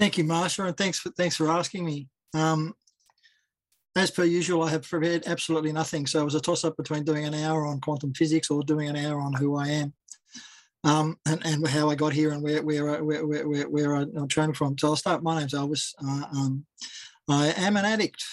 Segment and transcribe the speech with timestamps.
[0.00, 2.08] Thank you, Marsha, and thanks for thanks for asking me.
[2.32, 2.74] Um,
[3.94, 6.06] as per usual, I have prepared absolutely nothing.
[6.06, 8.88] So it was a toss up between doing an hour on quantum physics or doing
[8.88, 9.92] an hour on who I am
[10.84, 14.54] um, and, and how I got here and where where where where, where I'm training
[14.54, 14.78] from.
[14.78, 15.22] So I'll start.
[15.22, 15.92] My name's Elvis.
[16.02, 16.64] Uh, um,
[17.28, 18.24] I am an addict,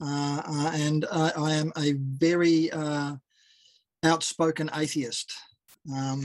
[0.00, 3.16] uh, uh, and I, I, am a very uh,
[4.04, 5.34] outspoken atheist,
[5.92, 6.24] um,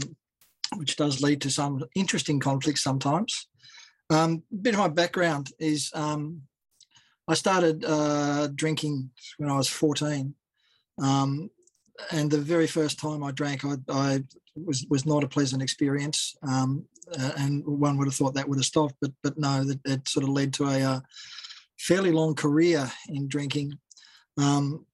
[0.76, 3.48] which does lead to some interesting conflicts sometimes.
[4.12, 6.42] Um, a bit of my background is um,
[7.30, 10.36] I started uh, drinking when I was 14.
[11.02, 11.50] Um,
[12.12, 14.24] and the very first time I drank, I, I
[14.56, 16.36] was was not a pleasant experience.
[16.44, 16.86] Um,
[17.18, 20.08] uh, and one would have thought that would have stopped, but but no, that it
[20.08, 21.00] sort of led to a uh,
[21.80, 23.78] fairly long career in drinking.
[24.38, 24.86] Um,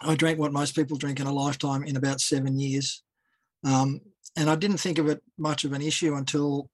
[0.00, 3.02] I drank what most people drink in a lifetime in about seven years,
[3.64, 4.00] um,
[4.36, 6.68] and I didn't think of it much of an issue until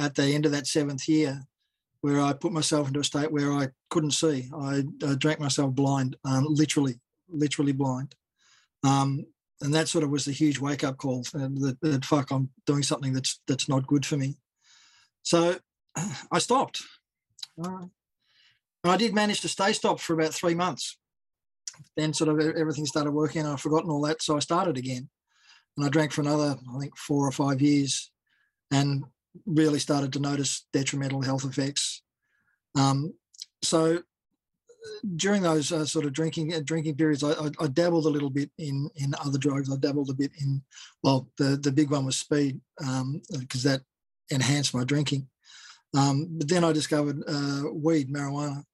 [0.00, 1.42] at the end of that seventh year,
[2.00, 4.48] where I put myself into a state where I couldn't see.
[4.56, 8.14] I, I drank myself blind, um, literally, literally blind.
[8.82, 9.26] Um,
[9.60, 12.82] and that sort of was the huge wake up call that, that, fuck, I'm doing
[12.82, 14.36] something that's that's not good for me.
[15.22, 15.56] So
[16.32, 16.82] I stopped.
[17.62, 17.86] Uh,
[18.82, 20.96] I did manage to stay stopped for about three months.
[21.94, 25.10] Then sort of everything started working, and I've forgotten all that, so I started again,
[25.76, 28.10] and I drank for another, I think, four or five years,
[28.70, 29.04] and
[29.46, 32.02] really started to notice detrimental health effects.
[32.76, 33.14] Um,
[33.62, 34.02] so
[35.16, 38.30] during those uh, sort of drinking uh, drinking periods, I, I, I, dabbled a little
[38.30, 39.70] bit in in other drugs.
[39.70, 40.62] I dabbled a bit in
[41.02, 43.82] well, the the big one was speed because um, that
[44.30, 45.28] enhanced my drinking.
[45.96, 48.64] Um, but then I discovered uh, weed, marijuana.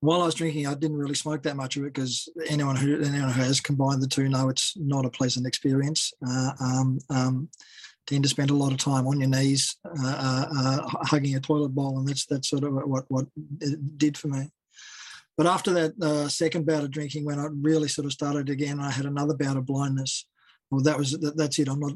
[0.00, 3.00] While I was drinking, I didn't really smoke that much of it because anyone who
[3.00, 6.12] anyone who has combined the two know it's not a pleasant experience.
[6.26, 7.48] Uh, um, um
[8.06, 11.40] tend to spend a lot of time on your knees, uh, uh, uh hugging a
[11.40, 13.26] toilet bowl, and that's that's sort of what what
[13.60, 14.50] it did for me.
[15.36, 18.80] But after that uh, second bout of drinking, when I really sort of started again,
[18.80, 20.26] I had another bout of blindness.
[20.70, 21.68] Well, that was that, that's it.
[21.68, 21.92] I'm not.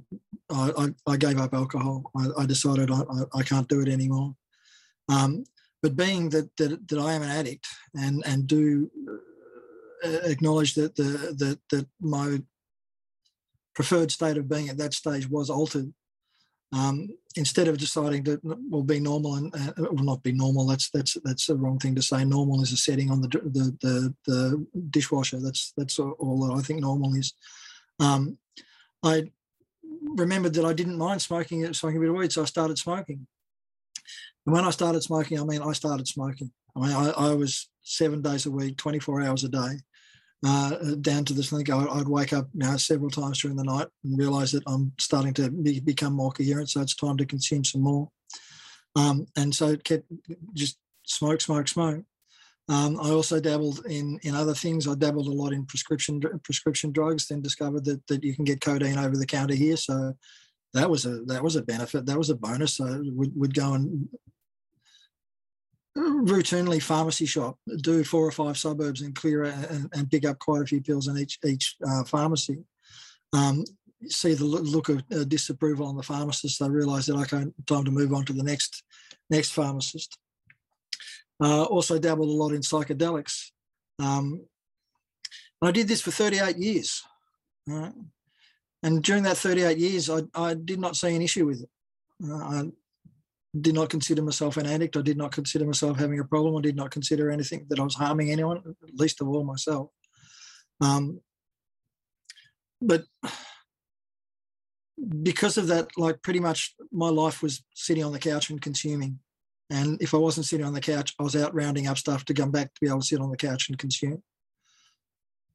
[0.50, 0.72] I,
[1.06, 2.10] I, I gave up alcohol.
[2.16, 4.34] I, I decided I, I, I, can't do it anymore.
[5.09, 5.44] Um,
[5.83, 8.91] but being that, that that I am an addict and and do
[10.04, 12.43] uh, acknowledge that the that that my
[13.78, 15.94] preferred state of being at that stage was altered
[16.72, 20.66] um, instead of deciding to well be normal and uh, will not be normal.
[20.66, 22.25] That's that's that's the wrong thing to say.
[22.25, 25.39] Normal is a setting on the the the, the dishwasher.
[25.39, 27.34] That's that's all that i think normal is.
[28.00, 28.39] Um,
[29.05, 29.31] i
[30.25, 33.28] remembered that i didn't mind smoking smoking a bit of weed so i started smoking.
[34.45, 36.50] And when i started smoking i mean i started smoking.
[36.75, 39.75] I mean i, I was seven days a week 24 hours a day
[40.47, 41.71] uh, down to this thing.
[41.71, 45.50] I'd wake up know, several times during the night and realize that I'm starting to
[45.50, 46.71] be, become more coherent.
[46.71, 48.09] So it's time to consume some more.
[48.97, 50.04] Um, and so it kept
[50.54, 52.04] just smoke, smoke, smoke.
[52.71, 54.87] Um, I also dabbled in in other things.
[54.87, 57.27] I dabbled a lot in prescription prescription drugs.
[57.27, 59.77] Then discovered that that you can get codeine over the counter here.
[59.77, 60.15] So
[60.75, 62.04] that was a that was a benefit.
[62.04, 62.75] That was a bonus.
[62.75, 64.06] So would would go and
[65.98, 70.62] routinely pharmacy shop, do four or five suburbs and clear and, and pick up quite
[70.62, 72.59] a few pills in each each uh, pharmacy.
[73.32, 73.64] Um,
[74.06, 76.60] see the look of uh, disapproval on the pharmacist.
[76.60, 78.84] They realise that okay, time to move on to the next
[79.31, 80.19] next pharmacist.
[81.42, 83.50] Uh, also dabbled a lot in psychedelics.
[83.98, 84.44] Um,
[85.62, 87.03] I did this for 38 years.
[88.82, 91.69] And during that 38 years, I, I, did not see an issue with it.
[92.25, 92.62] Uh, I,
[93.61, 94.97] did not consider myself an addict.
[94.97, 96.57] I did not consider myself having a problem.
[96.57, 98.63] I did not consider anything that I was harming anyone,
[98.95, 99.91] least of all myself.
[100.81, 101.21] Um,
[102.81, 103.05] but
[105.23, 109.19] because of that, like pretty much my life was sitting on the couch and consuming.
[109.71, 112.35] And if I wasn't sitting on the couch, I was out rounding up stuff to
[112.35, 114.13] come back to be able to sit on the couch and consume.
[114.15, 114.23] It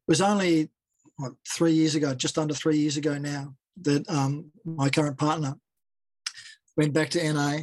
[0.07, 0.69] was only
[1.17, 5.55] what, three years ago, just under three years ago now, that um, my current partner
[6.77, 7.59] went back to NA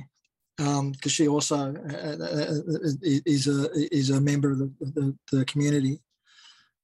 [0.60, 5.16] because um, she also uh, uh, uh, is a is a member of the, the,
[5.32, 6.02] the, community,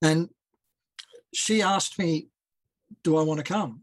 [0.01, 0.31] and
[1.35, 2.29] she asked me,
[3.05, 3.83] "Do I want to come?"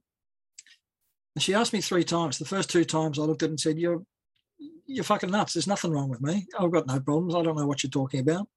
[1.35, 2.39] And she asked me three times.
[2.39, 4.01] The first two times, I looked at it and said, "You're
[4.87, 5.53] you're fucking nuts.
[5.53, 6.47] There's nothing wrong with me.
[6.57, 7.35] I've got no problems.
[7.35, 8.47] I don't know what you're talking about."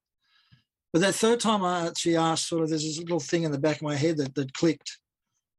[0.91, 3.59] But that third time, I, she asked, sort of, there's this little thing in the
[3.59, 5.01] back of my head that that clicked,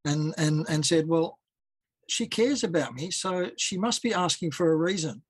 [0.06, 1.38] and and and said, "Well."
[2.09, 5.24] She cares about me, so she must be asking for a reason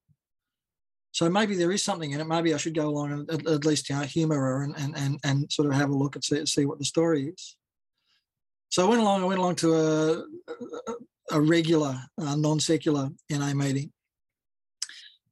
[1.18, 2.28] so maybe there is something in it.
[2.28, 4.96] Maybe I should go along and at, at least you know humour her and, and
[4.96, 7.56] and and sort of have a look and see see what the story is.
[8.70, 9.24] So I went along.
[9.24, 10.24] I went along to a
[11.32, 13.92] a regular uh, non secular NA meeting,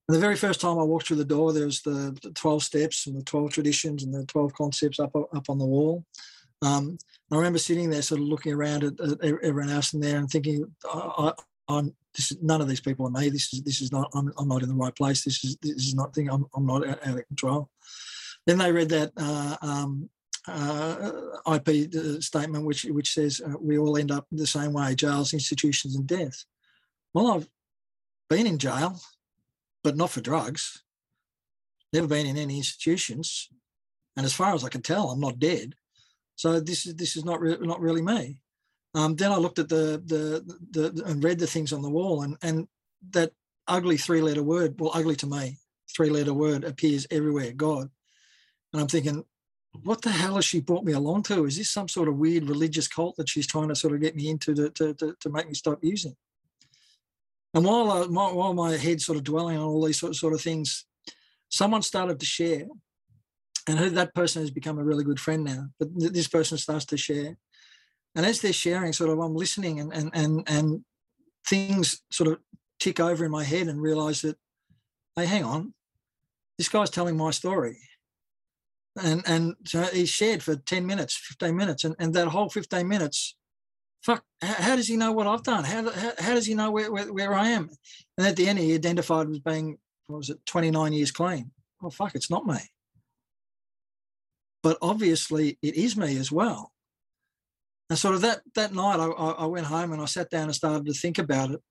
[0.07, 2.63] And the very first time I walked through the door, there was the, the 12
[2.63, 6.03] steps and the 12 traditions and the 12 concepts up, up on the wall.
[6.63, 6.97] Um,
[7.31, 10.27] I remember sitting there, sort of looking around at, at everyone else in there and
[10.27, 11.31] thinking, I,
[11.69, 13.29] am this is none of these people are me.
[13.29, 14.09] This is this is not.
[14.13, 15.23] I'm, I'm not in the right place.
[15.23, 16.29] This is this is not thing.
[16.29, 17.69] I'm, I'm not out, out of control.
[18.45, 20.09] Then they read that uh, um,
[20.47, 21.11] uh,
[21.53, 25.33] IP uh, statement, which which says uh, we all end up the same way: jails,
[25.33, 26.45] institutions, and death.
[27.13, 27.49] Well, I've
[28.29, 28.99] been in jail,
[29.83, 30.83] but not for drugs.
[31.91, 33.49] Never been in any institutions,
[34.15, 35.75] and as far as I can tell, I'm not dead.
[36.35, 38.37] So this is this is not re- not really me.
[38.95, 41.89] Um, then I looked at the, the, the the and read the things on the
[41.89, 42.67] wall, and and
[43.11, 43.31] that
[43.67, 45.57] ugly three letter word, well, ugly to me,
[45.93, 47.51] three letter word appears everywhere.
[47.51, 47.89] God,
[48.71, 49.25] and I'm thinking,
[49.83, 51.45] what the hell has she brought me along to?
[51.45, 54.15] Is this some sort of weird religious cult that she's trying to sort of get
[54.15, 56.15] me into to to to, to make me stop using?
[57.53, 60.17] And while I, my, while my head sort of dwelling on all these sort of,
[60.17, 60.85] sort of things,
[61.49, 62.67] someone started to share
[63.67, 65.69] and that person has become a really good friend now.
[65.79, 67.37] But this person starts to share,
[68.15, 70.85] and as they're sharing, sort of, I'm listening, and and and and
[71.47, 72.39] things sort of
[72.79, 74.37] tick over in my head, and realize that,
[75.15, 75.73] hey, hang on,
[76.57, 77.77] this guy's telling my story,
[79.01, 82.87] and and so he shared for ten minutes, fifteen minutes, and and that whole fifteen
[82.87, 83.35] minutes.
[84.03, 85.63] Fuck, how, does he know what I've done?
[85.63, 87.71] How, how, how does he know where, where, where I am?
[88.19, 91.49] And at the end, he identified as being, what was it, 29 years clean.
[91.81, 92.59] Well, fuck, it's not me
[94.65, 96.71] but obviously it is me as well.
[97.89, 100.55] And sort of that that night, I, I went home and I sat down and
[100.55, 101.61] started to think about it,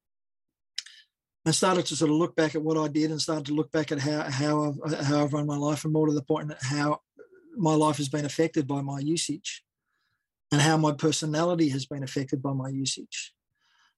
[1.44, 3.72] and started to sort of look back at what I did and started to look
[3.72, 6.52] back at how how I've how I've run my life, and more to the point,
[6.60, 7.00] how
[7.56, 9.64] my life has been affected by my usage,
[10.52, 13.32] and how my personality has been affected by my usage.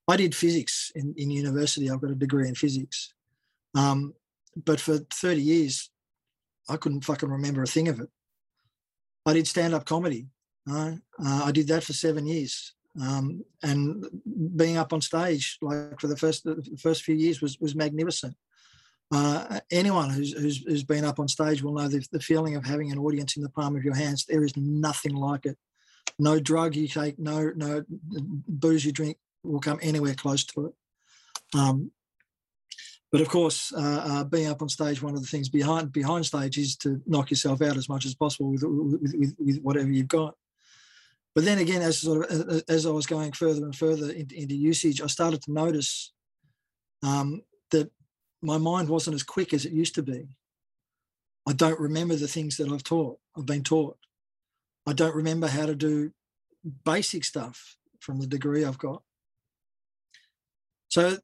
[0.08, 1.90] I did physics in, in university.
[1.90, 3.12] I've got a degree in physics,
[3.74, 4.14] um,
[4.64, 5.90] but for thirty years,
[6.66, 8.08] I couldn't fucking remember a thing of it.
[9.26, 10.28] I did stand up comedy.
[10.68, 12.74] Uh, I did that for seven years.
[13.00, 14.06] Um, and
[14.56, 18.34] being up on stage, like for the first the first few years, was was magnificent.
[19.12, 22.64] Uh, anyone who's, who's, who's been up on stage will know the, the feeling of
[22.64, 24.24] having an audience in the palm of your hands.
[24.24, 25.56] There is nothing like it.
[26.18, 30.74] No drug you take, no no booze you drink will come anywhere close to it.
[31.54, 31.92] Um,
[33.12, 36.24] but of course, uh, uh, being up on stage, one of the things behind behind
[36.24, 39.90] stage is to knock yourself out as much as possible with with, with, with whatever
[39.90, 40.34] you've got.
[41.36, 44.56] But then again, as sort of as I was going further and further into, into
[44.56, 46.14] usage, I started to notice
[47.02, 47.42] um,
[47.72, 47.90] that
[48.40, 50.28] my mind wasn't as quick as it used to be.
[51.46, 53.18] I don't remember the things that I've taught.
[53.36, 53.98] I've been taught.
[54.86, 56.10] I don't remember how to do
[56.86, 59.02] basic stuff from the degree I've got.
[60.88, 61.18] So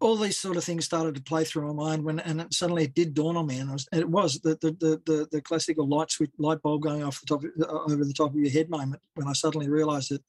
[0.00, 2.84] all these sort of things started to play through my mind when, and it, suddenly
[2.84, 5.40] it did dawn on me, and it was, it was the, the, the the the
[5.40, 8.36] classical light switch, light bulb going off the top of, uh, over the top of
[8.36, 10.22] your head moment when I suddenly realised that,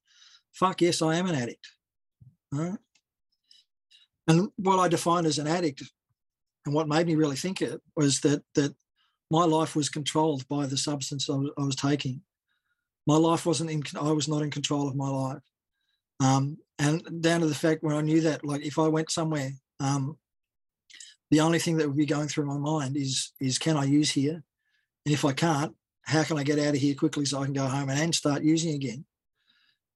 [0.53, 1.67] fuck yes, I am an addict.
[2.51, 2.77] Right?
[4.27, 5.83] And what I defined as an addict,
[6.65, 8.73] and what made me really think it was that that
[9.29, 12.21] my life was controlled by the substance I was, I was taking.
[13.05, 13.83] My life wasn't in.
[13.99, 15.43] I was not in control of my life.
[16.19, 19.51] Um, and down to the fact when I knew that, like if I went somewhere,
[19.79, 20.17] um,
[21.31, 24.11] the only thing that would be going through my mind is is can I use
[24.11, 24.43] here,
[25.05, 27.53] and if I can't, how can I get out of here quickly so I can
[27.53, 29.05] go home and, and start using again?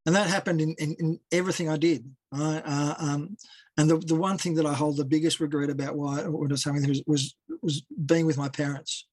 [0.06, 2.10] And that happened in, in, in everything I did.
[2.32, 2.62] Right?
[2.66, 3.38] Uh, um,
[3.78, 6.72] and the, the one thing that I hold the biggest regret about why what I
[6.72, 9.08] was was, was was being with my parents.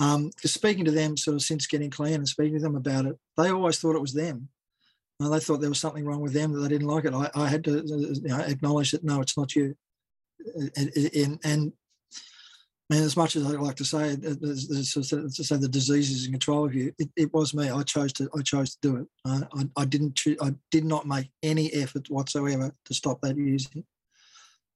[0.00, 3.16] Um, speaking to them sort of since getting clean and speaking to them about it,
[3.36, 4.48] they always thought it was them
[5.20, 7.14] they thought there was something wrong with them that they didn't like it.
[7.14, 9.74] I, I had to uh, uh, you know, acknowledge that no, it's not you.
[10.60, 11.72] Uh, and, and, and
[12.90, 16.74] as much as I like to say, to say the disease is in control of
[16.74, 17.70] you, it, it was me.
[17.70, 18.28] I chose to.
[18.36, 19.06] I chose to do it.
[19.24, 20.20] I, I, I didn't.
[20.40, 23.84] I did not make any effort whatsoever to stop that using.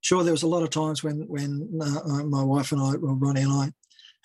[0.01, 3.17] Sure, there was a lot of times when when uh, my wife and I, well,
[3.17, 3.73] Ronnie and I,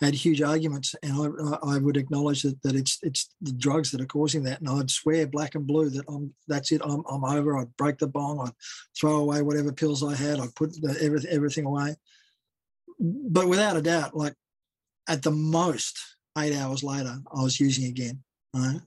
[0.02, 4.02] had huge arguments, and I, I would acknowledge that, that it's it's the drugs that
[4.02, 7.24] are causing that, and I'd swear black and blue that I'm that's it, I'm, I'm
[7.24, 7.58] over.
[7.58, 8.54] I'd break the bong, I'd
[9.00, 11.96] throw away whatever pills I had, I'd put the, everything everything away.
[13.00, 14.34] But without a doubt, like
[15.08, 16.00] at the most
[16.38, 18.24] eight hours later, I was using again.
[18.56, 18.82] Right?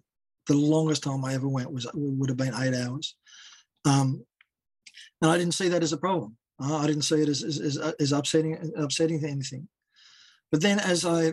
[0.47, 3.17] The longest time I ever went was would have been eight hours,
[3.85, 4.25] um,
[5.23, 6.37] and I didn't see that as a problem.
[6.61, 9.69] I didn't see it as, as, as, as upsetting upsetting anything.
[10.55, 11.33] But then as I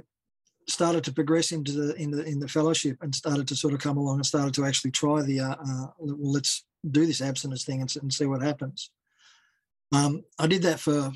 [0.68, 3.80] started to progress into the in the in the fellowship and started to sort of
[3.80, 7.64] come along and started to actually try the uh, uh, well let's do this abstinence
[7.64, 8.90] thing and, and see what happens.
[9.92, 11.12] Um, I did that for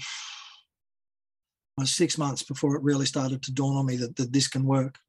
[1.83, 4.99] six months before it really started to dawn on me that, that this can work.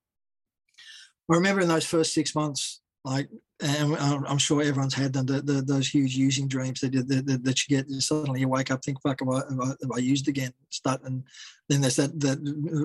[1.30, 3.28] I remember in those first six months, like,
[3.62, 7.62] and I'm sure everyone's had them, the, the, those huge using dreams that, that, that
[7.62, 7.90] you get.
[8.02, 10.52] Suddenly you wake up, think, fuck, have I, have I, have I used again?
[10.68, 11.25] Start, and
[11.68, 12.38] then there's that, that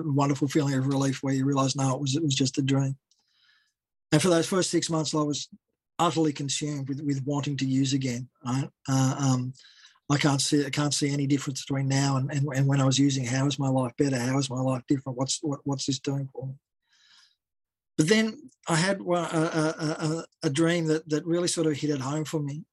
[0.06, 2.96] wonderful feeling of relief where you realize, no, it was, it was just a dream.
[4.12, 5.48] And for those first six months, I was
[5.98, 8.28] utterly consumed with, with wanting to use again.
[8.44, 8.68] Right?
[8.88, 9.52] Uh, um,
[10.10, 12.84] I can't see I can't see any difference between now and, and, and when I
[12.84, 13.24] was using.
[13.24, 14.18] How is my life better?
[14.18, 15.16] How is my life different?
[15.16, 16.54] What's what, what's this doing for me?
[17.96, 21.90] But then I had a, a, a, a, dream that, that really sort of hit
[21.90, 22.64] it home for me.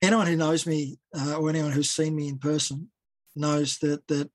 [0.00, 2.88] Anyone who knows me uh, or anyone who's seen me in person
[3.34, 4.30] knows that that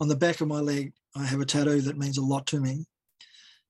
[0.00, 2.60] on the back of my leg I have a tattoo that means a lot to
[2.60, 2.84] me,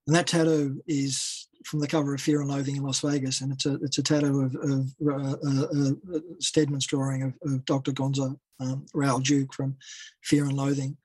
[0.06, 3.52] and that tattoo is from the cover of Fear and Loathing in Las Vegas, and
[3.52, 7.92] it's a it's a tattoo of, of uh, uh, uh Steadman's drawing of, of Dr.
[7.92, 9.76] Gonzo um, Raoul Duke from
[10.25, 10.97] Fear and Loathing.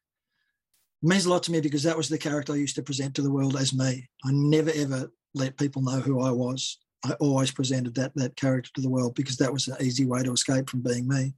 [1.06, 3.22] Means a lot to me because that was the character I used to present to
[3.22, 4.08] the world as me.
[4.26, 6.78] I never ever let people know who I was.
[7.04, 10.24] I always presented that that character to the world because that was an easy way
[10.24, 11.34] to escape from being me.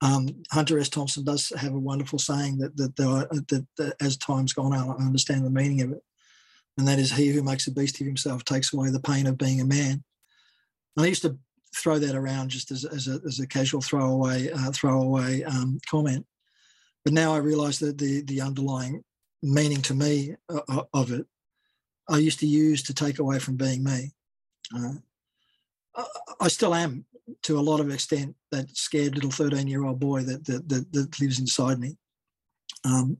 [0.00, 0.88] Um, Hunter S.
[0.88, 4.90] Thompson does have a wonderful saying that that, that, that, that as time's gone on,
[4.90, 6.02] I understand the meaning of it
[6.78, 9.36] and that is he who makes a beast of himself takes away the pain of
[9.36, 10.04] being a man.
[10.96, 11.36] And I used to
[11.76, 16.24] throw that around just as, as, a, as a casual throwaway uh, throwaway um, comment,
[17.04, 19.02] but now I realise that the the underlying
[19.42, 21.26] meaning to me uh, uh, of it,
[22.08, 24.12] I used to use to take away from being me.
[24.74, 24.94] Uh,
[26.40, 27.04] I still am
[27.42, 30.92] to a lot of extent that scared little 13 year old boy that, that, that,
[30.92, 31.96] that lives inside me.
[32.84, 33.18] Um,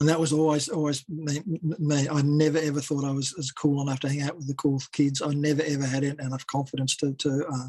[0.00, 3.80] and that was always always me, me, I never ever thought I was as cool
[3.80, 5.22] enough to hang out with the cool kids.
[5.22, 7.68] I never ever had enough confidence to to uh,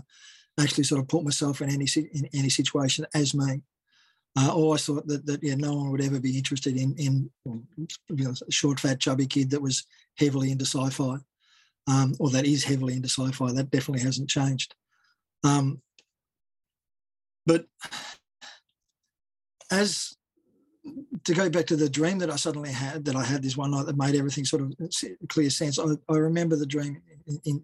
[0.59, 3.61] actually sort of put myself in any in any situation as me.
[4.35, 8.23] I always thought that that yeah, no one would ever be interested in in you
[8.23, 9.85] know, a short, fat, chubby kid that was
[10.17, 11.17] heavily into sci-fi,
[11.87, 13.51] um, or that is heavily into sci-fi.
[13.51, 14.75] That definitely hasn't changed.
[15.43, 15.81] Um,
[17.45, 17.65] but
[19.71, 20.15] as
[21.23, 23.71] to go back to the dream that I suddenly had, that I had this one
[23.71, 24.73] night that made everything sort of
[25.29, 25.79] clear sense.
[25.79, 27.63] I, I remember the dream in, in,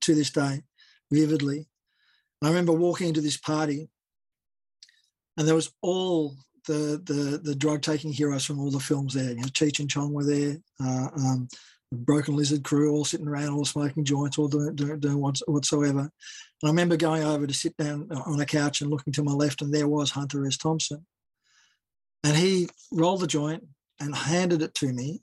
[0.00, 0.62] to this day
[1.10, 1.68] vividly.
[2.42, 3.88] I remember walking into this party,
[5.36, 6.34] and there was all
[6.66, 9.30] the the, the drug taking heroes from all the films there.
[9.30, 10.56] You know, Cheech and Chong were there.
[10.82, 11.48] Uh, um,
[11.92, 16.00] Broken Lizard crew all sitting around, all smoking joints, all doing, doing, doing whatsoever.
[16.00, 16.10] And
[16.64, 19.62] I remember going over to sit down on a couch and looking to my left,
[19.62, 20.56] and there was Hunter S.
[20.56, 21.06] Thompson
[22.26, 23.62] and he rolled the joint
[24.00, 25.22] and handed it to me.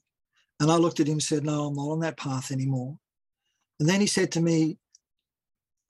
[0.62, 2.98] And I looked at him and said, No, I'm not on that path anymore.
[3.80, 4.78] And then he said to me,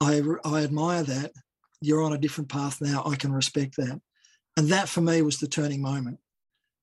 [0.00, 1.32] I, I admire that.
[1.80, 3.04] You're on a different path now.
[3.06, 4.00] I can respect that.
[4.56, 6.18] And that for me was the turning moment.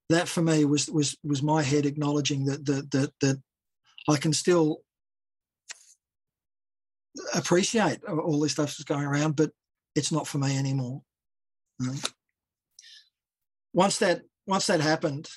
[0.09, 3.41] That for me was was was my head acknowledging that that that, that
[4.09, 4.79] I can still
[7.33, 9.51] appreciate all this stuff that's going around, but
[9.95, 11.01] it's not for me anymore
[13.73, 15.29] once that once that happened,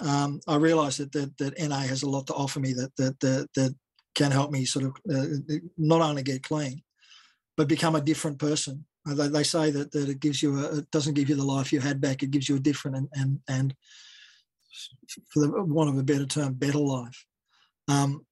[0.00, 3.20] um, I realised that, that that NA has a lot to offer me that that
[3.20, 3.74] that, that
[4.14, 5.26] can help me sort of uh,
[5.76, 6.82] not only get clean,
[7.56, 8.86] but become a different person.
[9.08, 11.44] Uh, they, they say that, that it gives you a, it doesn't give you the
[11.44, 12.22] life you had back.
[12.22, 13.74] It gives you a different and and and
[15.28, 17.24] for the want of a better term, better life.
[17.88, 18.26] Um,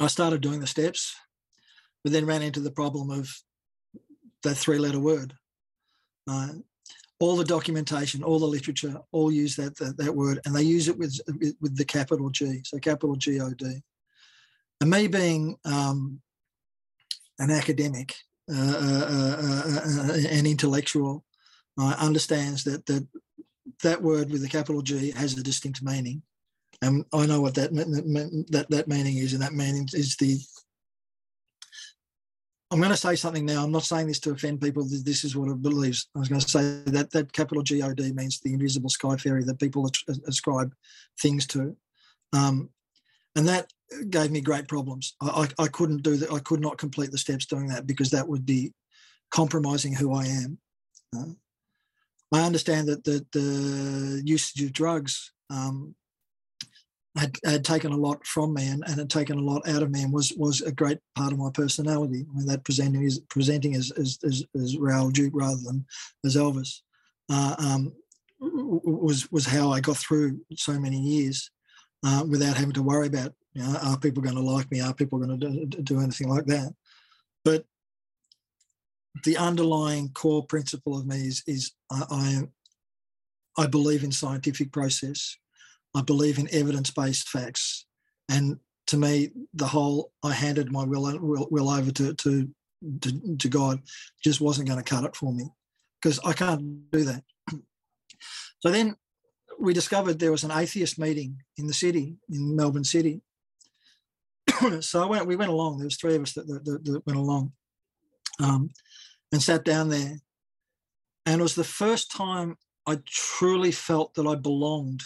[0.00, 1.14] I started doing the steps,
[2.02, 3.30] but then ran into the problem of
[4.42, 5.34] that three-letter word.
[6.28, 6.48] Uh,
[7.20, 10.88] all the documentation, all the literature, all use that, that, that word, and they use
[10.88, 11.18] it with
[11.60, 13.82] with the capital G, so capital G O D.
[14.80, 16.20] And me being um,
[17.38, 18.16] an academic,
[18.50, 21.24] uh, uh, uh, an intellectual,
[21.78, 23.06] understands that that
[23.82, 26.22] that word with the capital G has a distinct meaning,
[26.82, 30.38] and I know what that that that meaning is, and that meaning is the
[32.70, 33.62] I'm going to say something now.
[33.62, 34.84] I'm not saying this to offend people.
[34.84, 36.02] This is what I believe.
[36.16, 39.60] I was going to say that that capital God means the invisible sky fairy that
[39.60, 39.88] people
[40.26, 40.74] ascribe
[41.20, 41.76] things to,
[42.32, 42.70] um,
[43.36, 43.72] and that
[44.10, 45.14] gave me great problems.
[45.20, 46.32] I, I, I, couldn't do that.
[46.32, 48.72] I could not complete the steps doing that because that would be
[49.30, 50.58] compromising who I am.
[51.16, 51.32] Uh,
[52.32, 55.94] I understand that the, the usage of drugs um,
[57.16, 59.90] had, had taken a lot from me and, and had taken a lot out of
[59.90, 62.26] me and was was a great part of my personality.
[62.28, 65.84] I mean, that presenting is presenting as as, as, as Raoul Duke rather than
[66.24, 66.80] as Elvis
[67.30, 67.92] uh, um,
[68.40, 71.50] was was how I got through so many years
[72.04, 74.80] uh, without having to worry about you know, are people going to like me?
[74.80, 76.74] Are people going to do, do anything like that?
[77.44, 77.64] But
[79.24, 85.36] the underlying core principle of me is is I, I I believe in scientific process.
[85.96, 87.86] I believe in evidence-based facts,
[88.28, 88.58] and
[88.88, 92.48] to me, the whole I handed my will will, will over to, to
[93.00, 93.80] to to God
[94.22, 95.44] just wasn't going to cut it for me
[96.02, 97.22] because I can't do that.
[98.58, 98.96] so then
[99.58, 103.22] we discovered there was an atheist meeting in the city in Melbourne City.
[104.80, 105.26] so I went.
[105.26, 105.78] We went along.
[105.78, 107.52] There was three of us that, that, that went along,
[108.42, 108.70] um,
[109.32, 110.18] and sat down there.
[111.26, 112.56] And it was the first time
[112.86, 115.02] I truly felt that I belonged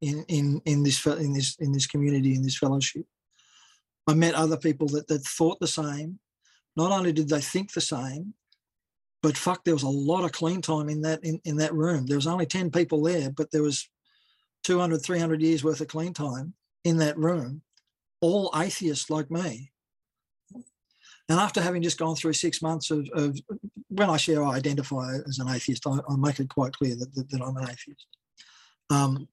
[0.00, 3.06] in in in this in this in this community in this fellowship.
[4.06, 6.18] I met other people that that thought the same.
[6.76, 8.34] Not only did they think the same,
[9.22, 12.06] but fuck, there was a lot of clean time in that in, in that room.
[12.06, 13.88] There was only 10 people there, but there was
[14.64, 16.54] 200, 300 years worth of clean time
[16.84, 17.62] in that room,
[18.22, 19.70] all atheists like me.
[21.28, 23.38] And after having just gone through six months of, of
[23.88, 27.14] when I share I identify as an atheist, I, I make it quite clear that,
[27.14, 28.06] that, that I'm an atheist.
[28.90, 29.28] Um,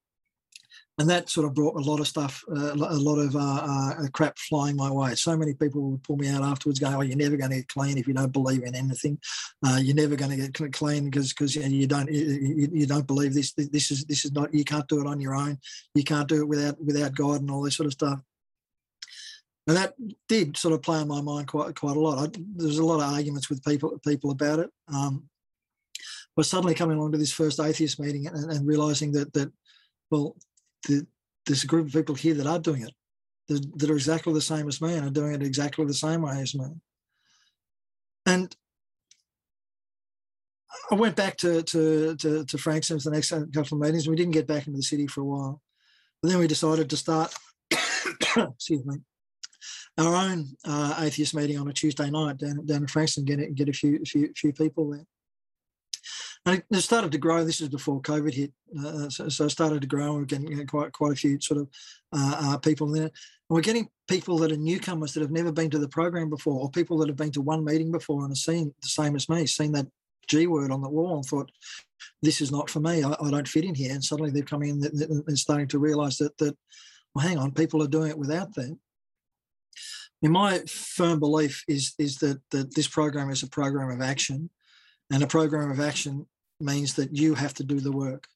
[0.97, 4.07] and that sort of brought a lot of stuff, uh, a lot of uh, uh,
[4.11, 5.15] crap flying my way.
[5.15, 7.69] So many people would pull me out afterwards, going, "Oh, you're never going to get
[7.69, 9.17] clean if you don't believe in anything.
[9.65, 13.33] Uh, you're never going to get clean because because you don't you, you, don't believe
[13.33, 13.53] this.
[13.53, 14.53] This is this is not.
[14.53, 15.57] You can't do it on your own.
[15.95, 18.19] You can't do it without without God and all this sort of stuff."
[19.69, 19.93] And that
[20.27, 22.17] did sort of play on my mind quite quite a lot.
[22.17, 24.71] I, was a lot of arguments with people people about it.
[24.91, 25.29] Um,
[26.35, 29.51] but suddenly coming along to this first atheist meeting and, and realizing that that
[30.09, 30.35] well
[30.87, 31.05] the,
[31.45, 32.95] there's a group of people here that are doing it
[33.47, 36.23] that, that, are exactly the same as me and are doing it exactly the same
[36.23, 36.65] way as me.
[38.25, 38.55] And
[40.89, 44.09] I went back to to to, to Frankston for the next couple of meetings.
[44.09, 45.61] We didn't get back into the city for a while,
[46.23, 47.35] but then we decided to start.
[48.35, 48.95] excuse me.
[49.97, 53.55] Our own uh, atheist meeting on a Tuesday night down, down in Frankston, get it,
[53.55, 55.05] get a few few few people there
[56.45, 57.43] and it started to grow.
[57.43, 60.13] This is before COVID hit, uh, so, so, it started to grow.
[60.13, 61.69] We're getting quite quite a few sort of
[62.13, 63.11] uh, uh, people there, and
[63.49, 66.71] we're getting people that are newcomers that have never been to the program before, or
[66.71, 69.45] people that have been to one meeting before and have seen the same as me,
[69.45, 69.87] seen that
[70.27, 71.51] G word on the wall, and thought,
[72.21, 73.03] "This is not for me.
[73.03, 76.17] I, I don't fit in here." And suddenly they're coming in and starting to realise
[76.17, 76.57] that that,
[77.13, 78.77] well, hang on, people are doing it without that.
[80.21, 84.49] In my firm belief is is that that this program is a program of action
[85.11, 86.27] and a program of action
[86.59, 88.27] means that you have to do the work.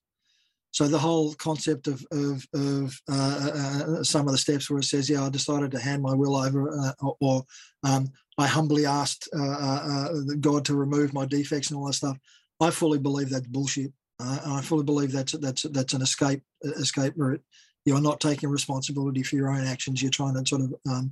[0.71, 4.85] So the whole concept of, of, of uh, uh, some of the steps where it
[4.85, 7.43] says, yeah, I decided to hand my will over uh, or,
[7.83, 8.07] um,
[8.39, 12.17] I humbly asked uh, uh, uh, God to remove my defects and all that stuff.
[12.59, 13.93] I fully believe that's bullshit.
[14.19, 17.43] I fully believe that's that's that's an escape escape route.
[17.83, 20.01] You're not taking responsibility for your own actions.
[20.01, 21.11] You're trying to sort of um,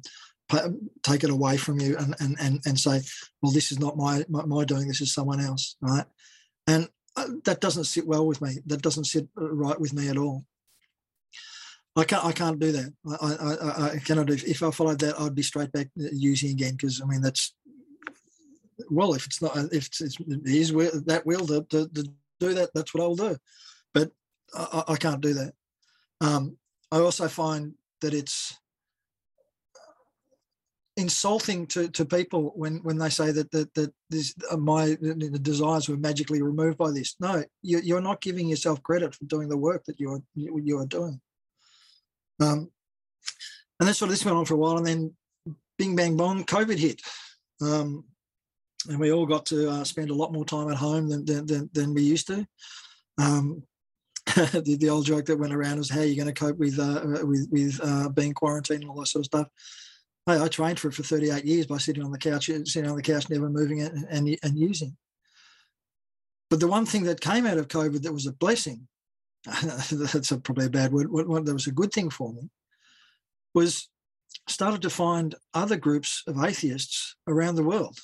[1.04, 3.02] take it away from you and, and, and, and say,
[3.42, 6.06] well, this is not my, my, my doing, this is someone else, right?
[6.68, 8.60] And uh, that doesn't sit well with me.
[8.66, 10.46] That doesn't sit uh, right with me at all.
[11.96, 12.24] I can't.
[12.24, 12.94] I can't do that.
[13.22, 14.30] I, I, I cannot.
[14.30, 16.74] If, if I followed that, I'd be straight back uh, using again.
[16.74, 17.54] Because I mean, that's
[18.90, 19.14] well.
[19.14, 22.04] If it's not, if it's, it's his will, that will to, to, to,
[22.40, 23.36] do that, that's what I'll do.
[23.94, 24.12] But
[24.56, 25.54] I, I can't do that.
[26.22, 26.58] Um,
[26.92, 28.58] I also find that it's
[31.02, 35.40] insulting to, to people when, when they say that that, that this, uh, my the
[35.42, 37.16] desires were magically removed by this.
[37.20, 40.78] No, you, you're not giving yourself credit for doing the work that you are you,
[40.78, 41.20] are doing.
[42.40, 42.70] Um,
[43.80, 45.14] and that's sort of this went on for a while, and then
[45.78, 47.02] bing bang bong, COVID hit,
[47.62, 48.06] um,
[48.88, 51.70] and we all got to uh, spend a lot more time at home than than,
[51.74, 52.46] than, we used to.
[53.18, 53.64] Um,
[54.36, 56.80] the, the, old joke that went around was how are you going to cope with
[56.80, 59.48] uh, with with uh, being quarantined and all that sort of stuff.
[60.28, 62.90] I, I trained for it for 38 years by sitting on the couch, uh, sitting
[62.90, 64.96] on the couch, never moving it and, and, and using.
[66.50, 68.88] But the one thing that came out of COVID that was a blessing,
[69.64, 72.50] that's a, probably a bad word, what, that was a good thing for me,
[73.54, 73.90] was
[74.48, 77.98] started to find other groups of atheists around the world.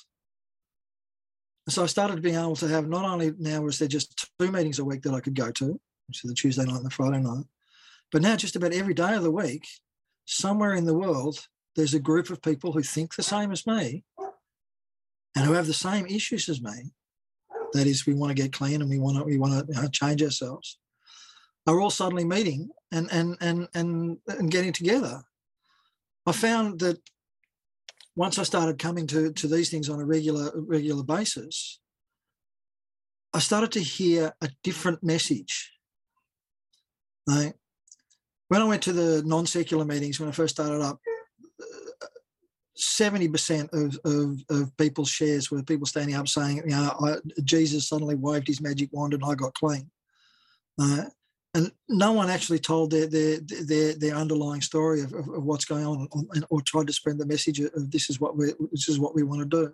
[1.66, 4.50] And so I started being able to have not only now was there just two
[4.50, 6.90] meetings a week that I could go to, which is the Tuesday night and the
[6.90, 7.44] Friday night,
[8.10, 9.66] but now just about every day of the week,
[10.24, 11.46] somewhere in the world,
[11.78, 14.02] there's a group of people who think the same as me
[15.36, 16.90] and who have the same issues as me.
[17.72, 19.88] That is, we want to get clean and we want to we want to uh,
[19.92, 20.78] change ourselves.
[21.68, 25.22] Are all suddenly meeting and and and and and getting together.
[26.26, 26.98] I found that
[28.16, 31.78] once I started coming to to these things on a regular regular basis,
[33.32, 35.70] I started to hear a different message.
[37.28, 37.52] Right?
[38.48, 40.98] When I went to the non secular meetings when I first started up,
[42.78, 47.88] 70% of, of, of people's shares were people standing up saying, you know, I, Jesus
[47.88, 49.90] suddenly waved his magic wand and I got clean.
[50.80, 51.04] Uh,
[51.54, 55.64] and no one actually told their their their, their underlying story of, of, of what's
[55.64, 58.88] going on, or, or tried to spread the message of this is what we this
[58.88, 59.72] is what we want to do.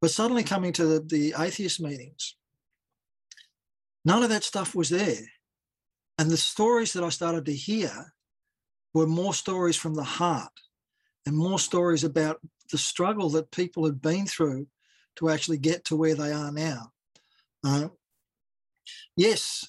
[0.00, 2.36] But suddenly coming to the, the atheist meetings,
[4.04, 5.26] none of that stuff was there,
[6.18, 8.14] and the stories that I started to hear
[8.94, 10.52] were more stories from the heart,
[11.26, 14.66] and more stories about the struggle that people had been through
[15.16, 16.90] to actually get to where they are now.
[17.64, 17.88] Uh,
[19.16, 19.64] yes,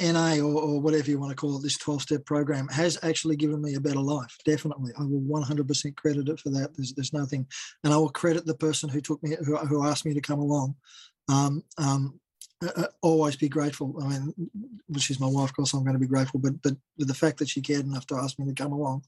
[0.00, 3.36] NA or, or, whatever you want to call it, this 12 step program has actually
[3.36, 4.36] given me a better life.
[4.44, 4.92] Definitely.
[4.98, 6.74] I will 100% credit it for that.
[6.74, 7.46] There's, there's nothing.
[7.84, 10.38] And I will credit the person who took me, who, who asked me to come
[10.38, 10.74] along.
[11.28, 12.18] Um, um,
[12.62, 13.94] uh, always be grateful.
[14.02, 14.34] I mean,
[14.96, 17.48] she's my wife, of course, I'm going to be grateful, but, but the fact that
[17.48, 19.04] she cared enough to ask me to come along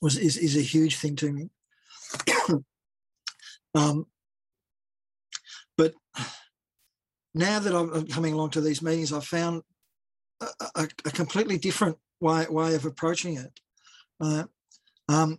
[0.00, 1.50] was is, is a huge thing to me.
[3.74, 4.06] um,
[5.76, 5.94] but
[7.34, 9.62] now that I'm coming along to these meetings, I've found
[10.40, 13.60] a, a, a completely different way, way of approaching it.
[14.20, 14.44] Uh,
[15.08, 15.38] um,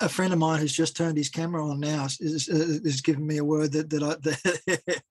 [0.00, 3.26] a friend of mine who's just turned his camera on now is, is, is giving
[3.26, 5.02] me a word that that I that,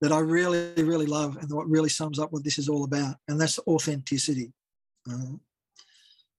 [0.00, 3.16] that, I really really love and what really sums up what this is all about,
[3.28, 4.52] and that's authenticity.
[5.10, 5.36] Uh,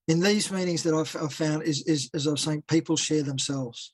[0.09, 3.21] in these meetings that I've, I've found is, is as I was saying, people share
[3.21, 3.93] themselves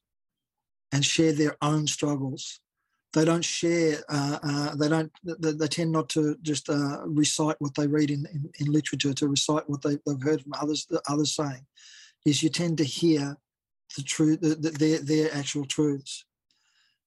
[0.94, 2.62] and share their own struggles.
[3.14, 7.58] They don't share uh, uh, they don't they, they, tend not to just uh, recite
[7.60, 10.88] what they read in, in, in literature to recite what they, have heard from others
[11.10, 11.66] others saying.
[12.26, 13.38] Is you tend to hear
[13.98, 16.26] the truth the, the, their their actual truths.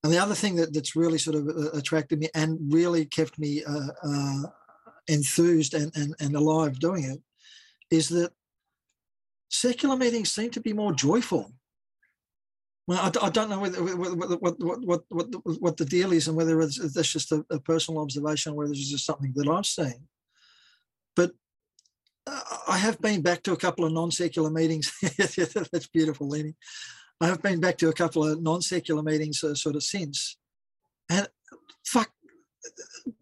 [0.04, 3.38] And the other thing that, that's really sort of uh, attracted me and really kept
[3.38, 4.42] me uh, uh,
[5.08, 7.20] enthused and, and, and alive doing it
[7.90, 8.32] is that
[9.48, 11.52] secular meetings seem to be more joyful
[12.88, 16.34] well, I, I don't know whether, what, what, what, what, what the deal is and
[16.34, 20.08] whether it's, that's just a, a personal observation, whether it's just something that I've seen.
[21.14, 21.32] But
[22.26, 24.90] uh, I have been back to a couple of non-secular meetings.
[25.18, 26.54] that's beautiful, Lenny.
[27.20, 30.38] I have been back to a couple of non-secular meetings uh, sort of since,
[31.10, 31.28] and
[31.84, 32.10] fuck,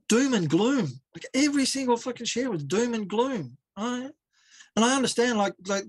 [0.08, 0.92] doom and gloom.
[1.12, 3.56] Like every single fucking share was doom and gloom.
[3.76, 4.12] Right?
[4.76, 5.84] And I understand, like, like,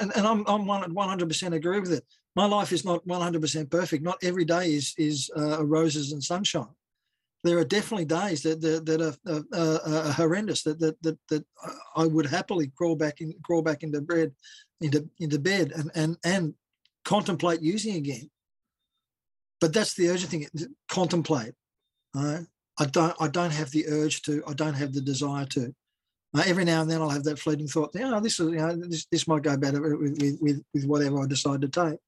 [0.00, 2.04] and, and I'm I'm one 100 percent agree with it
[2.38, 4.04] my life is not 100% perfect.
[4.04, 6.74] Not every day is is uh, roses and sunshine.
[7.42, 10.62] There are definitely days that that, that are, uh, uh, horrendous.
[10.62, 11.44] That, that that that
[11.96, 14.32] I would happily crawl back in, crawl back into bed,
[14.80, 16.54] into into bed, and and and
[17.04, 18.30] contemplate using again.
[19.60, 20.46] But that's the urgent thing.
[20.88, 21.54] Contemplate.
[22.14, 23.16] I don't.
[23.18, 24.44] I don't have the urge to.
[24.46, 25.74] I don't have the desire to.
[26.38, 27.94] Uh, every now and then I'll have that fleeting thought.
[27.94, 31.26] Know, this is you know this, this might go better with, with with whatever I
[31.26, 31.98] decide to take.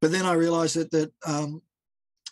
[0.00, 1.62] But then I realized that that um,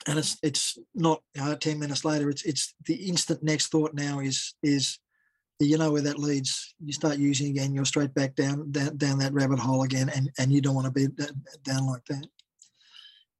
[0.06, 3.94] and it's it's not you know, 10 minutes later it's it's the instant next thought
[3.94, 4.98] now is is
[5.58, 9.18] you know where that leads you start using again you're straight back down down, down
[9.18, 11.06] that rabbit hole again and and you don't want to be
[11.64, 12.26] down like that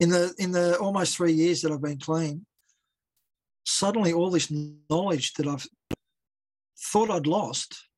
[0.01, 2.45] in the in the almost three years that i've been clean
[3.65, 4.53] suddenly all this
[4.91, 5.67] knowledge that i've
[6.83, 7.89] thought i'd lost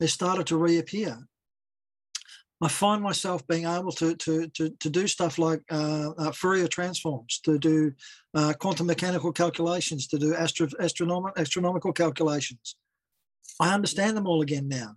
[0.00, 1.18] they started to reappear
[2.62, 6.68] I find myself being able to to to, to do stuff like uh, uh, Fourier
[6.68, 7.92] transforms, to do
[8.34, 12.76] uh, quantum mechanical calculations, to do astro- astronom- astronomical calculations.
[13.60, 14.96] I understand them all again now.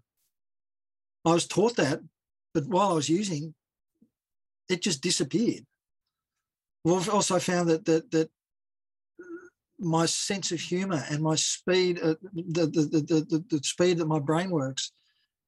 [1.25, 1.99] I was taught that,
[2.53, 3.53] but while I was using,
[4.69, 5.65] it just disappeared.
[6.88, 8.29] I've also found that that that
[9.79, 14.07] my sense of humor and my speed, uh, the, the, the, the, the speed that
[14.07, 14.91] my brain works,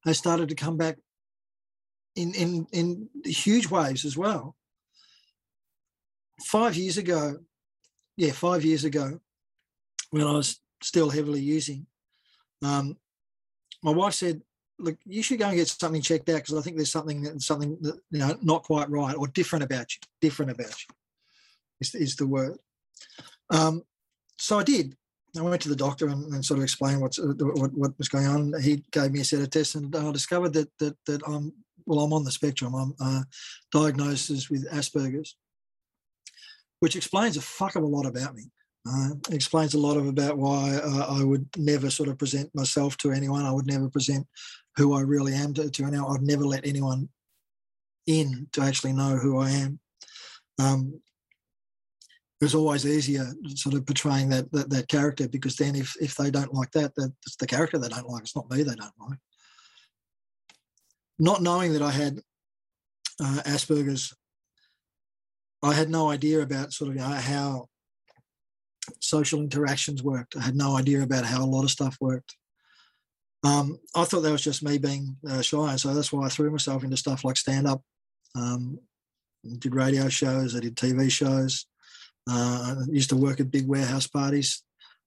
[0.04, 0.98] has started to come back
[2.16, 4.56] in, in, in huge waves as well.
[6.40, 7.38] Five years ago,
[8.16, 9.20] yeah, five years ago,
[10.10, 11.86] when I was still heavily using,
[12.62, 12.96] um,
[13.82, 14.42] my wife said,
[14.78, 17.78] "Look, you should go and get something checked out because I think there's something something
[17.80, 20.00] that, you know not quite right or different about you.
[20.20, 20.94] Different about you
[21.80, 22.58] is, is the word."
[23.50, 23.82] Um,
[24.42, 24.96] so I did.
[25.38, 28.26] I went to the doctor and, and sort of explained what's, what, what was going
[28.26, 28.52] on.
[28.60, 31.52] He gave me a set of tests, and I discovered that that that I'm
[31.86, 32.74] well, I'm on the spectrum.
[32.74, 33.22] I'm uh,
[33.70, 35.36] diagnosed with Asperger's,
[36.80, 38.50] which explains a fuck of a lot about me.
[38.86, 42.96] Uh, explains a lot of about why uh, I would never sort of present myself
[42.98, 43.46] to anyone.
[43.46, 44.26] I would never present
[44.76, 46.16] who I really am to, to anyone.
[46.16, 47.08] I'd never let anyone
[48.08, 49.78] in to actually know who I am.
[50.58, 51.00] Um,
[52.42, 56.16] it was always easier sort of portraying that, that, that character because then if if
[56.16, 58.24] they don't like that, that's the character they don't like.
[58.24, 59.18] It's not me they don't like
[61.22, 62.18] not knowing that I had
[63.20, 64.12] uh, Asperger's,
[65.62, 67.68] I had no idea about sort of you know, how
[68.98, 70.36] social interactions worked.
[70.36, 72.34] I had no idea about how a lot of stuff worked.
[73.44, 76.28] Um, I thought that was just me being uh, shy, and so that's why I
[76.28, 77.82] threw myself into stuff like stand up.
[78.34, 78.80] Um,
[79.58, 81.66] did radio shows, I did TV shows.
[82.28, 84.62] Uh, I used to work at big warehouse parties.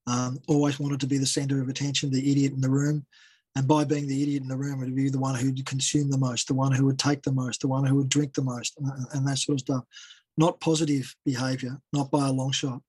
[0.08, 3.06] Um, always wanted to be the centre of attention, the idiot in the room.
[3.56, 6.10] And by being the idiot in the room, would be the one who would consume
[6.10, 8.42] the most, the one who would take the most, the one who would drink the
[8.42, 9.84] most, and, and that sort of stuff.
[10.38, 12.82] Not positive behaviour, not by a long shot.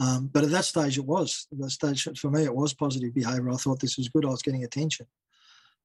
[0.00, 1.46] Um, but at that stage, it was.
[1.52, 3.50] At that stage, for me, it was positive behaviour.
[3.50, 4.26] I thought this was good.
[4.26, 5.06] I was getting attention.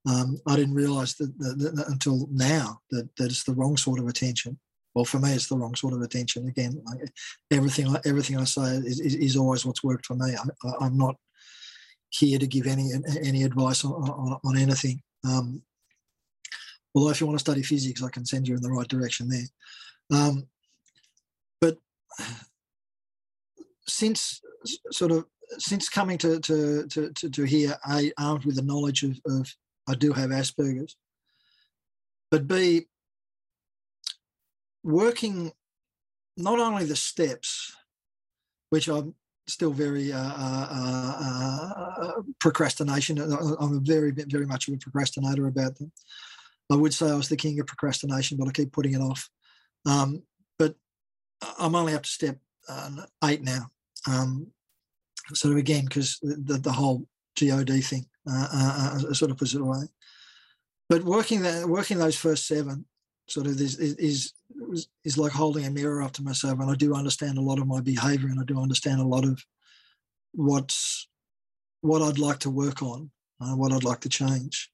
[0.08, 4.00] Um, I didn't realise that, that, that, until now that, that it's the wrong sort
[4.00, 4.60] of attention.
[4.98, 6.48] Well, for me, it's the wrong sort of attention.
[6.48, 7.12] Again, like
[7.52, 10.34] everything, everything I say is, is, is always what's worked for me.
[10.36, 11.18] I, am not
[12.10, 12.90] here to give any
[13.22, 15.00] any advice on, on, on anything.
[15.24, 15.62] Um,
[16.96, 19.30] although, if you want to study physics, I can send you in the right direction
[19.30, 19.46] there.
[20.20, 20.48] Um,
[21.62, 21.78] but
[23.88, 24.42] since
[24.92, 25.26] sort of
[25.60, 29.48] since coming to to to, to, to here, a armed with the knowledge of, of
[29.88, 30.96] I do have Asperger's,
[32.32, 32.88] but b
[34.84, 35.52] working
[36.36, 37.76] not only the steps,
[38.70, 39.16] which I'm
[39.48, 43.20] still very uh, uh, uh, uh procrastination.
[43.20, 45.92] I'm very very much of a procrastinator about them.
[46.72, 49.30] I would say I was the king of procrastination, but I keep putting it off.
[49.86, 50.24] Um,
[50.60, 50.76] but
[51.58, 52.38] I'm only up to step
[52.68, 53.70] uh, eight now.
[54.08, 54.48] Um,
[55.34, 57.08] sort of again because the, the whole
[57.40, 59.84] God thing uh, sort of puts it away.
[60.90, 62.86] But working that working those first seven
[63.28, 64.34] sort of is is
[65.18, 67.82] like holding a mirror up to myself and i do understand a lot of my
[67.82, 69.44] behavior and i do understand a lot of
[70.34, 71.08] what's
[71.82, 73.10] what i'd like to work on
[73.42, 74.72] uh, what i'd like to change.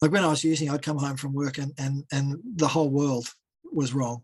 [0.00, 2.90] Like when i was using i'd come home from work and and and the whole
[2.90, 3.28] world
[3.72, 4.22] was wrong.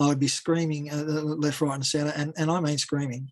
[0.00, 3.30] I'd be screaming uh, left right and center and, and i mean screaming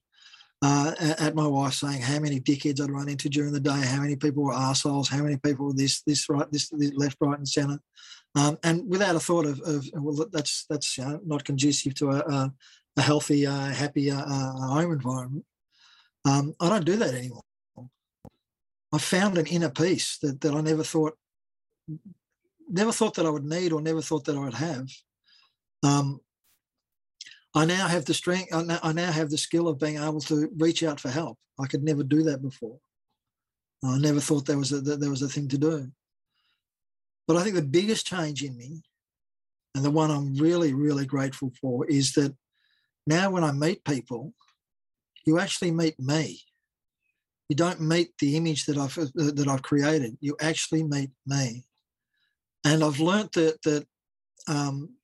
[0.63, 4.03] uh, at my wife saying how many dickheads I'd run into during the day, how
[4.03, 7.39] many people were assholes, how many people were this, this, right, this, this left, right,
[7.39, 7.81] and centre,
[8.37, 12.11] um, and without a thought of, of well, that's that's you know, not conducive to
[12.11, 12.53] a,
[12.97, 15.45] a healthy, uh, happy uh, uh, home environment.
[16.25, 17.43] Um, I don't do that anymore.
[18.93, 21.17] I found an inner peace that that I never thought,
[22.69, 24.89] never thought that I would need, or never thought that I would have.
[25.83, 26.21] Um,
[27.55, 28.55] I now have the strength.
[28.55, 31.37] I now, I now have the skill of being able to reach out for help.
[31.59, 32.79] I could never do that before.
[33.85, 35.91] I never thought there was a, that there was a thing to do.
[37.31, 38.83] But I think the biggest change in me,
[39.77, 42.35] and the one I'm really, really grateful for, is that
[43.07, 44.35] now when I meet people,
[45.25, 46.41] you actually meet me.
[47.49, 50.19] You don't meet the image that I've that I've created.
[50.21, 51.67] You actually meet me,
[52.65, 53.87] and I've learnt that that
[54.49, 54.97] um,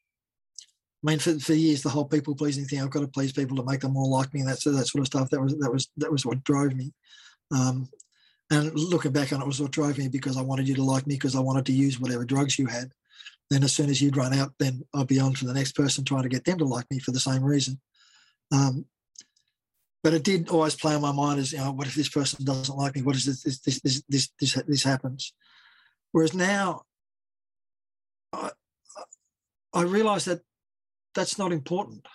[1.05, 3.57] I mean, for, for years, the whole people pleasing thing, I've got to please people
[3.59, 5.31] to make them more like me, and that, that sort of stuff.
[5.31, 6.93] That was that was that was what drove me.
[7.55, 7.89] Um,
[8.51, 11.07] and looking back on it was what drove me because I wanted you to like
[11.07, 12.93] me because I wanted to use whatever drugs you had.
[13.51, 16.05] Then as soon as you'd run out, then I'd be on to the next person
[16.05, 17.81] trying to get them to like me for the same reason.
[18.53, 18.87] Um,
[20.03, 22.45] but it did always play on my mind as, you know, what if this person
[22.45, 23.03] doesn't like me?
[23.03, 25.33] What is this, this, this, this, this, this, this happens?
[26.13, 26.83] Whereas now,
[28.33, 28.51] I,
[29.75, 30.43] I realize that
[31.15, 32.07] that's not important.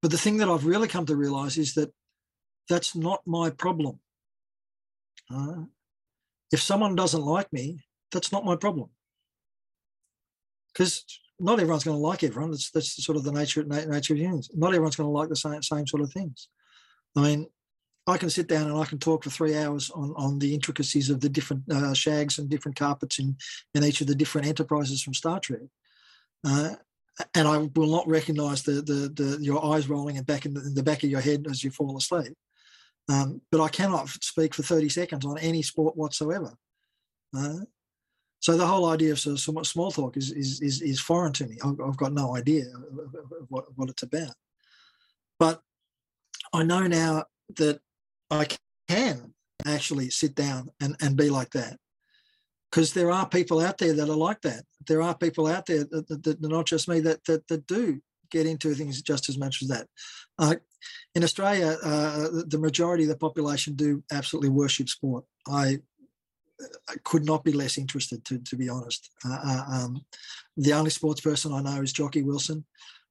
[0.00, 1.92] But the thing that I've really come to realize is that
[2.68, 3.98] that's not my problem.
[5.32, 5.64] Uh,
[6.52, 7.80] if someone doesn't like me,
[8.12, 8.90] that's not my problem.
[10.72, 11.04] Because
[11.38, 12.50] not everyone's going to like everyone.
[12.50, 14.50] That's that's sort of the nature nature of humans.
[14.54, 16.48] Not everyone's going to like the same same sort of things.
[17.16, 17.46] I mean,
[18.06, 21.10] I can sit down and I can talk for three hours on, on the intricacies
[21.10, 23.36] of the different uh, shags and different carpets in,
[23.74, 25.62] in each of the different enterprises from Star Trek.
[26.46, 26.74] Uh,
[27.34, 30.60] and I will not recognise the, the, the your eyes rolling and back in the,
[30.60, 32.34] in the back of your head as you fall asleep.
[33.08, 36.52] Um, but I cannot speak for 30 seconds on any sport whatsoever.
[37.36, 37.60] Uh,
[38.40, 41.46] so the whole idea of sort of small talk is, is, is, is foreign to
[41.46, 41.56] me.
[41.64, 42.64] I've, I've, got no idea
[43.48, 44.34] what, what it's about.
[45.38, 45.60] But
[46.52, 47.24] I know now
[47.56, 47.80] that
[48.30, 48.46] I
[48.88, 51.78] can actually sit down and, and be like that
[52.70, 54.64] because there are people out there that are like that.
[54.86, 58.00] There are people out there that, that, that not just me that, that that do
[58.30, 59.86] get into things just as much as that.
[60.38, 60.56] Uh,
[61.14, 65.24] in Australia, uh, the majority of the population do absolutely worship sport.
[65.48, 65.78] I,
[66.88, 69.10] I could not be less interested, to, to be honest.
[69.24, 70.04] Uh, uh um,
[70.56, 72.64] the only sports person I know is Jocky Wilson,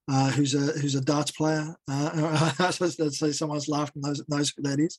[0.08, 1.74] uh, who's a who's a darts player.
[1.88, 4.98] Uh, so someone's laughed and knows, knows who that is,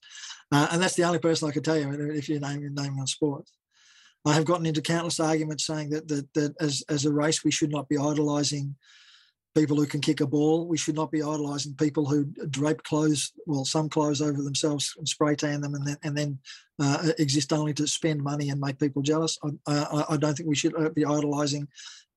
[0.51, 3.53] and that's the only person I could tell you if you name name on sports.
[4.25, 7.51] I have gotten into countless arguments saying that that, that as as a race we
[7.51, 8.75] should not be idolising
[9.55, 10.67] people who can kick a ball.
[10.67, 15.07] We should not be idolising people who drape clothes, well, some clothes over themselves and
[15.07, 16.39] spray tan them, and then and then
[16.79, 19.37] uh, exist only to spend money and make people jealous.
[19.43, 21.67] I, I, I don't think we should uh, be idolising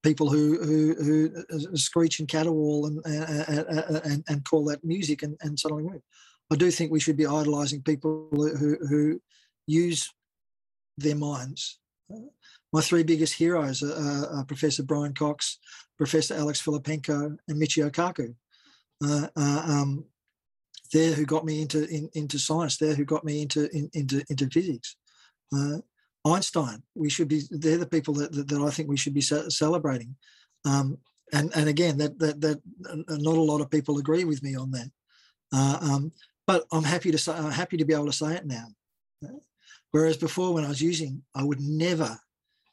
[0.03, 5.23] people who who who uh, screech and caterwaul and and, and, and call that music
[5.23, 6.03] and, and suddenly move.
[6.53, 9.21] I do think we should be idolising people who who
[9.67, 10.13] use
[10.99, 11.79] their minds.
[12.73, 15.59] My three biggest heroes are, are Professor Brian Cox,
[15.97, 18.35] Professor Alex Filippenko, and Michio Kaku.
[19.05, 20.05] Uh, uh, um,
[20.93, 22.77] they're who got me into in, into science.
[22.77, 24.97] They're who got me into in, into into physics.
[25.55, 25.79] Uh,
[26.27, 26.83] Einstein.
[26.95, 27.43] We should be.
[27.51, 30.17] They're the people that that, that I think we should be celebrating.
[30.65, 30.99] Um,
[31.33, 32.61] and and again, that that that
[33.09, 34.91] not a lot of people agree with me on that.
[35.53, 36.13] Uh, um,
[36.47, 38.67] but I'm happy to say I'm happy to be able to say it now.
[39.93, 42.19] Whereas before, when I was using, I would never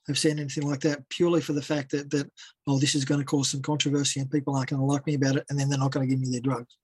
[0.08, 2.30] have said anything like that purely for the fact that that
[2.68, 5.16] oh, this is going to cause some controversy and people aren't going to like me
[5.16, 6.78] about it, and then they're not going to give me their drugs.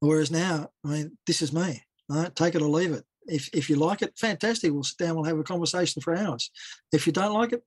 [0.00, 1.82] Whereas now, I mean, this is me.
[2.08, 2.34] Right?
[2.34, 3.04] Take it or leave it.
[3.26, 4.72] If if you like it, fantastic.
[4.72, 5.14] We'll sit down.
[5.14, 6.50] We'll have a conversation for hours.
[6.92, 7.62] If you don't like it,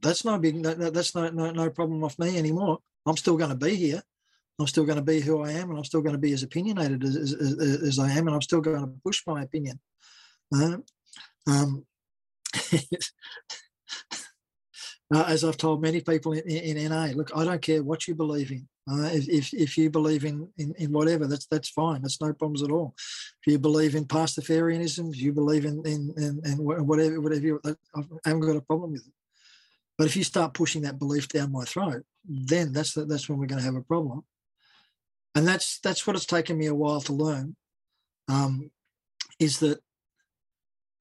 [0.00, 0.62] that's no big.
[0.62, 2.78] That's no no, no problem off me anymore.
[3.06, 4.02] I'm still going to be here.
[4.60, 6.42] I'm still going to be who I am, and I'm still going to be as
[6.42, 9.80] opinionated as, as, as I am, and I'm still going to push my opinion.
[10.54, 10.76] Uh,
[11.46, 11.86] um,
[15.14, 18.14] uh, as I've told many people in, in, NA, look, I don't care what you
[18.14, 18.68] believe in.
[18.90, 22.02] Uh, if, if, if you believe in, in, in whatever, that's that's fine.
[22.02, 22.94] That's no problems at all.
[22.96, 27.60] If you believe in Pastafarianism, if you believe in in, in, in whatever whatever, you,
[27.64, 27.74] I
[28.24, 29.12] haven't got a problem with it.
[29.98, 33.38] But if you start pushing that belief down my throat, then that's the, that's when
[33.38, 34.24] we're going to have a problem.
[35.34, 37.56] And that's that's what it's taken me a while to learn.
[38.28, 38.70] Um,
[39.38, 39.80] is that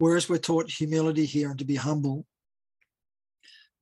[0.01, 2.25] whereas we're taught humility here and to be humble,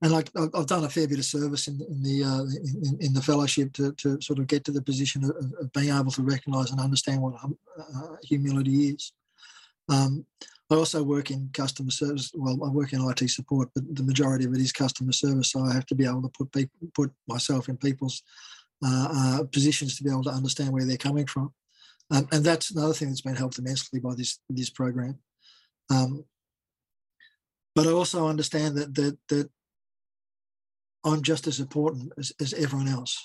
[0.01, 3.13] and like I've done a fair bit of service in, in the uh, in, in,
[3.13, 6.21] the fellowship to, to sort of get to the position of, of being able to
[6.21, 9.13] recognise and understand what hum, uh, humility is.
[9.89, 10.25] Um,
[10.69, 12.31] I also work in customer service.
[12.35, 15.51] Well, I work in IT support, but the majority of it is customer service.
[15.51, 18.23] So I have to be able to put people, put myself in people's
[18.85, 21.53] uh, uh, positions to be able to understand where they're coming from,
[22.11, 25.17] um, and that's another thing that's been helped immensely by this this program.
[25.89, 26.25] Um,
[27.75, 29.49] but I also understand that that that
[31.05, 33.17] I'm just as important as, as everyone else.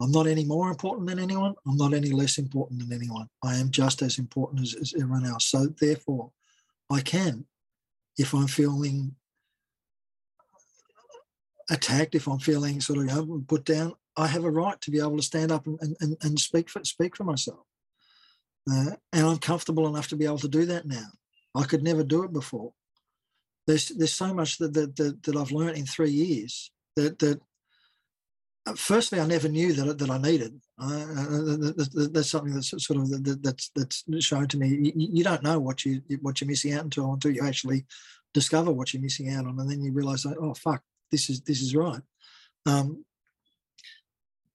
[0.00, 1.54] I'm not any more important than anyone.
[1.66, 3.28] I'm not any less important than anyone.
[3.44, 5.46] I am just as important as, as everyone else.
[5.46, 6.32] So therefore,
[6.90, 7.46] I can,
[8.18, 9.14] if I'm feeling
[11.70, 14.90] attacked, if I'm feeling sort of you know, put down, I have a right to
[14.90, 17.60] be able to stand up and, and, and speak for speak for myself.
[18.70, 21.06] Uh, and I'm comfortable enough to be able to do that now.
[21.54, 22.72] I could never do it before.
[23.66, 27.40] There's there's so much that that, that, that I've learned in three years that that
[28.66, 30.60] uh, firstly I never knew that that I needed.
[30.78, 31.06] Uh,
[32.12, 34.68] that's something that's sort of that, that's that's shown to me.
[34.68, 37.84] You, you, don't know what you what you're missing out until until you actually
[38.34, 41.60] discover what you're missing out on, and then you realise, oh fuck, this is this
[41.60, 42.02] is right.
[42.66, 43.04] Um,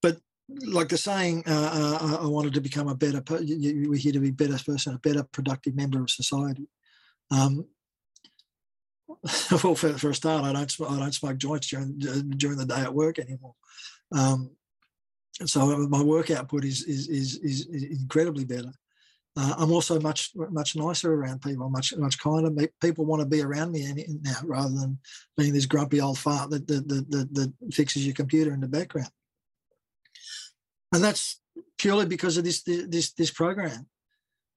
[0.01, 0.17] but
[0.65, 3.23] like the saying, uh, uh, I wanted to become a better.
[3.29, 6.67] We're here to be better person, a better productive member of society.
[7.31, 7.65] Um,
[9.63, 12.81] well, for, for a start, I don't I don't smoke joints during during the day
[12.81, 13.55] at work anymore.
[14.11, 14.51] Um,
[15.45, 17.67] so my work output is is is, is
[18.01, 18.71] incredibly better.
[19.35, 22.51] Uh, I'm also much much nicer around people, much much kinder.
[22.81, 24.97] People want to be around me now rather than
[25.37, 28.67] being this grumpy old fart that that, that, that, that fixes your computer in the
[28.67, 29.11] background.
[30.93, 31.39] And that's
[31.77, 33.87] purely because of this this this program.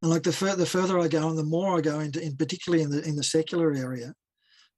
[0.03, 2.37] And like the further the further I go, and the more I go into, in
[2.37, 4.15] particularly in the in the secular area,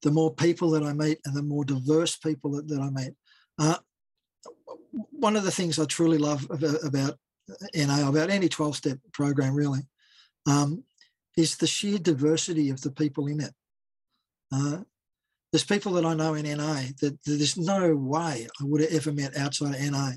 [0.02, 3.14] the more people that I meet and the more diverse people that, that I meet.
[3.58, 3.78] Uh,
[4.92, 7.18] one of the things I truly love about, about
[7.74, 9.80] NA, about any 12 step program really,
[10.46, 10.84] um,
[11.36, 13.52] is the sheer diversity of the people in it.
[14.52, 14.78] Uh,
[15.50, 18.92] there's people that I know in NA that, that, there's no way I would have
[18.92, 20.12] ever met outside of NA.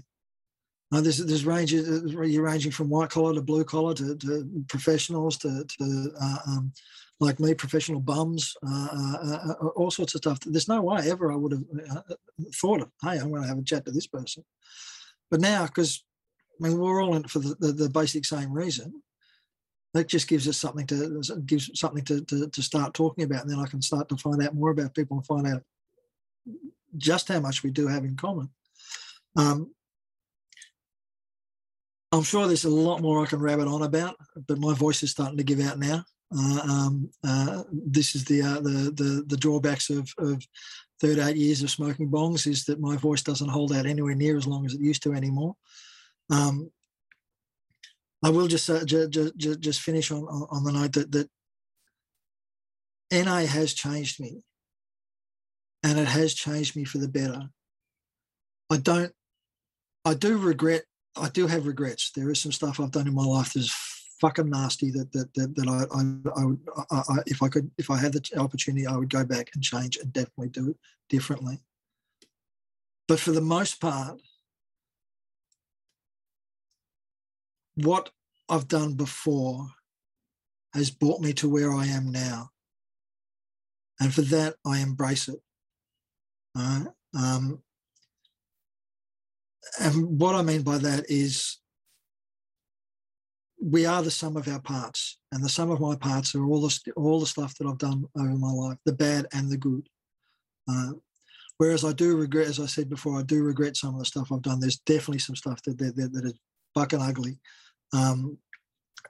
[0.95, 5.35] Uh, there's there's ranges you're ranging from white collar to blue collar to, to professionals
[5.37, 6.71] to, to uh, um,
[7.19, 10.39] like me, professional bums, uh, uh, uh, all sorts of stuff.
[10.46, 12.15] There's no way ever I would have uh,
[12.56, 14.43] thought of, hey, I'm going to have a chat to this person.
[15.31, 16.04] But now, because
[16.62, 19.02] I mean, we're all in for the, the, the, basic same reason.
[19.93, 23.52] That just gives us something to gives something to, to, to start talking about, and
[23.52, 25.63] then I can start to find out more about people and find out
[26.98, 28.50] just how much we do have in common.
[29.37, 29.71] Um,
[32.15, 34.15] I'm sure there's a lot more I can rabbit on about,
[34.47, 36.03] but my voice is starting to give out now.
[36.35, 40.41] Uh, um, uh, this is the, uh, the, the the drawbacks of, of
[41.01, 44.47] 38 years of smoking bongs is that my voice doesn't hold out anywhere near as
[44.47, 45.55] long as it used to anymore.
[46.31, 46.71] Um,
[48.23, 51.29] I will just uh, ju- ju- ju- just finish on, on the note that that
[53.11, 54.41] NA has changed me,
[55.83, 57.49] and it has changed me for the better.
[58.71, 59.11] I don't,
[60.05, 60.85] I do regret,
[61.17, 62.11] I do have regrets.
[62.11, 63.73] There is some stuff I've done in my life that's
[64.19, 66.59] fucking nasty that that that, that I, I, I would
[66.91, 69.63] I, I, if I could if I had the opportunity I would go back and
[69.63, 70.77] change and definitely do it
[71.09, 71.59] differently.
[73.07, 74.19] But for the most part,
[77.75, 78.09] what
[78.49, 79.67] I've done before
[80.73, 82.49] has brought me to where I am now.
[83.99, 85.39] And for that, I embrace it.
[86.57, 86.85] Uh,
[87.17, 87.61] um,
[89.79, 91.57] and what I mean by that is
[93.61, 96.61] we are the sum of our parts, and the sum of my parts are all
[96.61, 99.87] the all the stuff that I've done over my life, the bad and the good.
[100.69, 100.91] Uh,
[101.57, 104.31] whereas I do regret, as I said before, I do regret some of the stuff
[104.31, 104.59] I've done.
[104.59, 106.39] There's definitely some stuff that that, that, that is
[106.75, 107.39] fucking ugly,
[107.93, 108.37] um,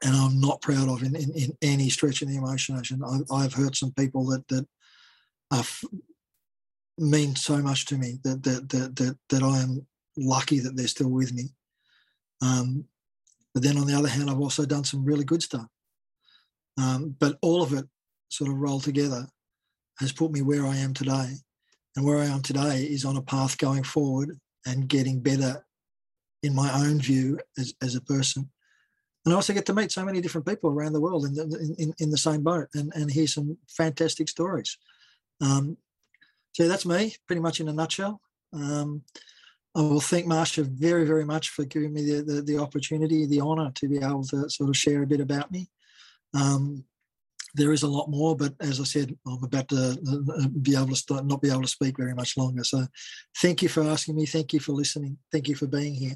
[0.03, 3.01] and I'm not proud of in, in, in, any stretch of the imagination.
[3.03, 4.65] I, I've hurt some people that that
[5.51, 5.83] f-
[6.97, 9.85] mean so much to me that that that that, that I am
[10.17, 11.49] lucky that they're still with me.
[12.41, 12.85] Um,
[13.53, 15.67] but then on the other hand, I've also done some really good stuff.
[16.77, 17.85] Um, but all of it
[18.29, 19.27] sort of rolled together
[19.99, 21.35] has put me where I am today.
[21.95, 25.65] And where I am today is on a path going forward and getting better
[26.43, 28.49] in my own view as, as a person.
[29.23, 31.75] And I also get to meet so many different people around the world in the,
[31.79, 34.77] in, in the same boat and, and hear some fantastic stories.
[35.41, 35.77] Um,
[36.51, 38.21] so that's me, pretty much in a nutshell.
[38.53, 39.03] Um,
[39.75, 43.41] I will thank Marsha very, very much for giving me the, the, the, opportunity, the
[43.41, 45.69] honour to be able to sort of share a bit about me.
[46.33, 46.85] Um,
[47.55, 50.89] there is a lot more, but as I said, I'm about to uh, be able
[50.89, 52.63] to start, not be able to speak very much longer.
[52.63, 52.85] So
[53.41, 54.25] thank you for asking me.
[54.25, 55.17] Thank you for listening.
[55.31, 56.15] Thank you for being here.